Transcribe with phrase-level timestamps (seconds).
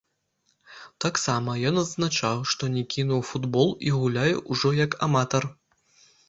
[1.03, 5.49] Таксама ён адзначаў, што не кінуў футбол і гуляе ўжо як аматар.